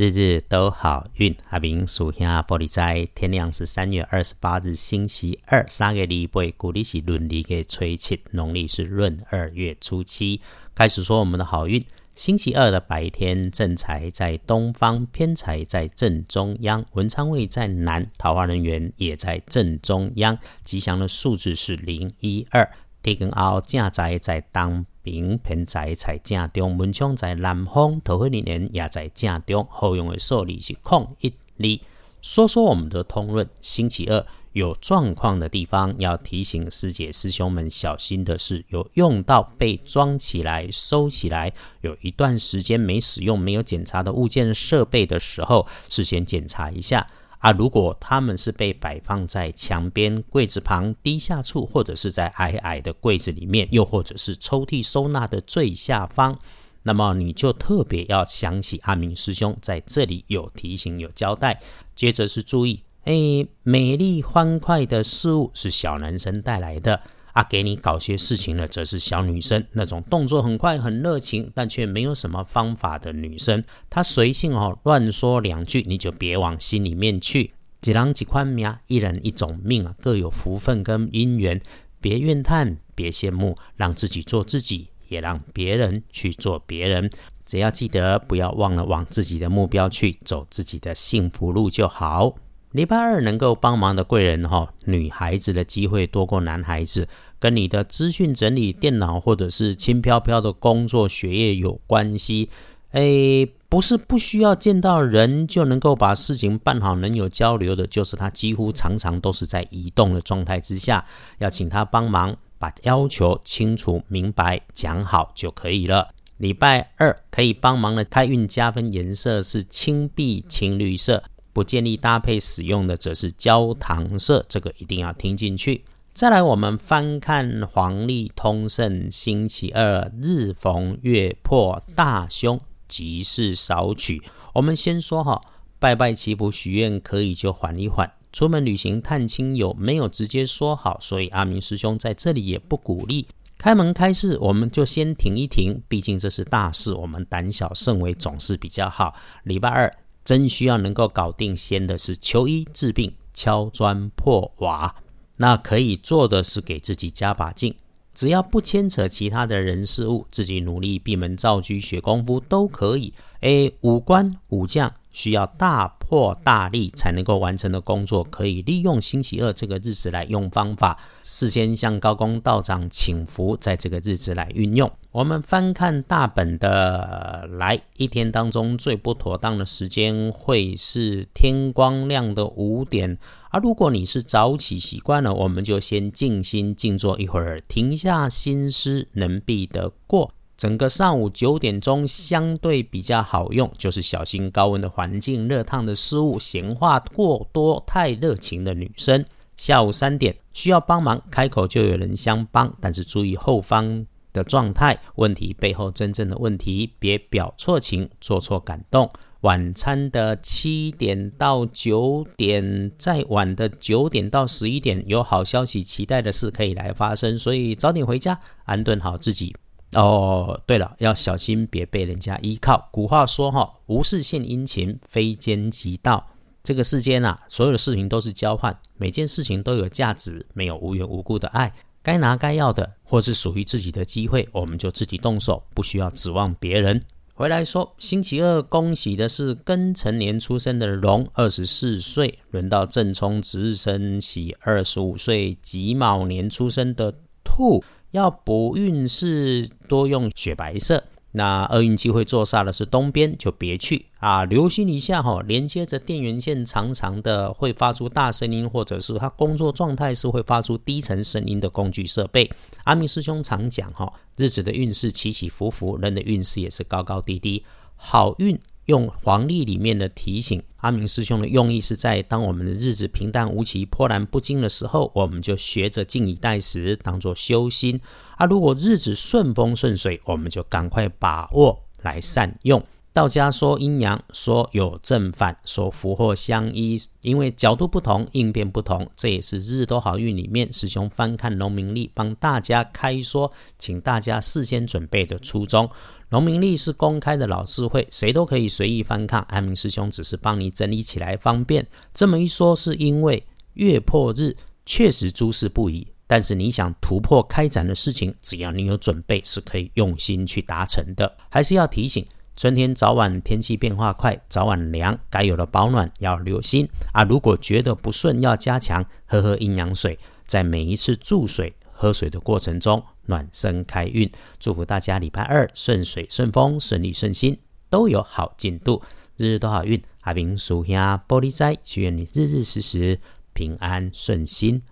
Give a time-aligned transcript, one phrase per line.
[0.00, 1.36] 日日都好运。
[1.50, 10.40] 阿明属下玻璃斋，天亮是三月二十八日星期二，三个礼拜，古历是闰历的初七，农历是闰二月初七。
[10.74, 11.84] 开始说我们的好运。
[12.14, 20.38] 星期二的白天，正财在东方，偏财在正中央，文昌位在南，桃花人员也在正中央。
[20.64, 22.66] 吉祥的数字是零一二。
[23.02, 24.86] 天光后，正宅在东。
[25.02, 29.66] 平偏财在正中，门窗在南方，桃花人缘也在正中。
[29.70, 31.80] 好用的数字是空一二。
[32.22, 47.06] 说说我们的通论，星期二有状况的地方，要提醒师姐师兄们小心的是，有用到被装起来、收起来，有一段时间没使用、没有检查的物件设备的时候，事先检查一下。
[47.40, 56.38] 啊，如果他们是被摆放在墙边、柜子旁、低下处，或者是在矮矮的柜子里面，又或者是抽屉收纳的最下方，
[56.82, 61.60] 那么你就特别要想起阿明师兄在这里有提醒、有交代。
[61.96, 67.00] 接着是注意，哎，美丽欢快的事物是小男生带来的。
[67.40, 73.64] 啊，给你搞些事情的则是小女生，那种动作很快、很热情，但却没有什么方法的女生。
[73.88, 77.52] 她随性哦，乱说两句，你就别往心里面去。
[77.80, 81.58] 几郎几宽命，一人一种命啊，各有福分跟姻缘，
[81.98, 87.10] 别怨叹，别羡慕，让自己做自己，也让别人去做别人。
[87.46, 92.34] 只要记得，不要忘了往自己的目标去走，自己的幸福路就好。
[92.72, 97.08] 礼拜二能够帮忙的贵人哈，女孩子的机会多过男孩子，
[97.40, 102.50] 跟你的资讯整理、电脑或者是轻飘飘的工作、学业有关系。
[102.90, 111.04] 哎，不是不需要见到人就能够把事情办好，能有交流的，就是他几乎常常都是在移动的状态之下，
[111.38, 116.08] 要请他帮忙，把要求清楚明白讲好就可以了。
[116.36, 121.22] 礼拜二可以帮忙的开运加分颜色是青碧、青绿色。
[121.52, 125.82] 不建议搭配使用的则是焦糖色，这个一定要听进去。
[126.12, 134.20] 再来，我们翻看黄历通胜，星期二日逢月破大凶，吉事少取。
[134.52, 135.40] 我们先说哈，
[135.78, 138.12] 拜拜祈福许愿可以就缓一缓。
[138.32, 149.14] 出门旅行探亲友没有直接说好，所以阿明师兄在这里也不鼓励开门开市，我们就先停一停，毕竟这是大事，我们胆小慎微总是比较好。
[149.44, 149.92] 礼拜二。
[150.22, 154.94] 真需要能够搞定先的是求医治病、敲砖破瓦，
[155.40, 157.74] 那可以做的是给自己加把劲，
[158.14, 163.14] 只要不牵扯其他的人事物，自己努力闭门造车学功夫都可以。
[163.40, 164.92] 诶，武官武将。
[165.12, 174.90] 需要大破大立才能够完成的工作，可以利用星期二这个日子来用方法，事先向高公道长请福，在这个日子来运用。
[175.12, 183.18] 我们翻看大本的来，一天当中最不妥当的时间会是天光亮的五点，
[183.50, 190.32] 而如果你是早起习惯了，我们就先静心静坐一会儿，停下心思，能避得过。
[190.60, 199.24] 整个上午九点钟相对比较好用，就是小心高温的环境、热烫的失误、闲话过多、太热情的女生。
[199.56, 204.04] 下午三点需要帮忙，开口就有人相帮，但是注意后方
[204.34, 209.08] 的状态，问题背后真正的问题，别表错情、做错感动。
[209.40, 219.56] 晚餐的七点到九点，再晚的九点到十一点，有好消息、期待的事可以来发生，所以早点回家，安顿好自己。
[219.94, 222.88] 哦，对了，要小心别被人家依靠。
[222.92, 226.24] 古话说哈，无事献殷勤，非奸即盗。
[226.62, 231.72] 这个世间啊，所有的事情都是交换，每件事情都有价值，没有无缘无故的爱。
[232.02, 237.02] 该拿该要的，或是属于自己的机会，我们就自己动手，不需要指望别人。
[237.34, 247.82] 回来说，星期二恭喜的是庚辰年出生的龙，二十四岁；轮到正冲值日生，喜二十五岁己卯年出生的兔。
[248.10, 251.04] 要补运势，多用雪白色。
[251.32, 254.44] 那厄运机会坐煞的是东边，就别去啊！
[254.44, 262.50] 留心一下哈，连接着电源线长长的，会发出大声音，或者是它工作状态是会发出低沉声音的工具设备。
[262.82, 267.64] 阿明师兄常讲哈，日子的运势起起伏伏，人的运势也是高高低低，
[267.94, 268.58] 好运。
[268.90, 277.98] 用黄历里面的提醒，阿明师兄的用意是在当我们的日子平淡无奇、波澜不惊的时候，我们就学着静以待时，当做修心；
[278.36, 282.84] 啊，如果日子顺风顺水，我们就赶快把握来善用。
[283.12, 289.10] 道家说阴阳，说有正反，说福祸相依，因为角度不同，应变不同。
[289.16, 295.90] 这也是日多好运里面师兄翻看农民历，帮大家开说，请大家事先准备的初衷。
[296.28, 299.42] 农民历是公开的老智慧，谁都可以随意翻看。
[299.48, 301.84] 安明师兄只是帮你整理起来方便。
[302.14, 304.56] 这么一说，是因为月破日
[304.86, 311.36] 确实诸事不宜，但是你想突破开展的事情，只要你有准备，是可以用心去达成的。
[311.48, 312.24] 还是要提醒。
[312.60, 317.24] 春天早晚天气变化快，早晚凉，该有的保暖要留心啊！
[317.24, 324.30] 如果觉得不顺，要加强喝喝阴阳水，在每一次注水、喝水的过程中暖身开运。
[324.58, 327.58] 祝福大家礼拜二顺水顺风、顺利顺心，
[327.88, 329.00] 都有好进度，
[329.38, 330.02] 日日都好运。
[330.20, 333.18] 阿明属下玻璃斋，祈愿你日日时时
[333.54, 334.82] 平安顺心，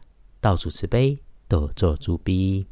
[0.41, 2.69] 到处慈悲，多做诸逼。